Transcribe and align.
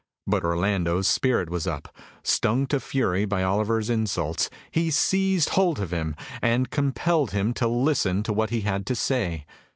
But 0.25 0.43
Orlando's 0.43 1.07
spirit 1.07 1.51
was 1.51 1.67
up. 1.67 1.95
Stung 2.23 2.65
to 2.69 2.79
fury 2.79 3.23
by 3.25 3.43
Oliver's 3.43 3.87
insults, 3.87 4.49
he 4.71 4.89
seized 4.89 5.49
hold 5.49 5.79
of 5.79 5.93
him, 5.93 6.15
and 6.41 6.71
compelled 6.71 7.29
him 7.33 7.53
to 7.53 7.67
listen 7.67 8.23
to 8.23 8.33
what 8.33 8.49
he 8.49 8.61
had 8.61 8.87
to 8.87 8.95
say. 8.95 9.45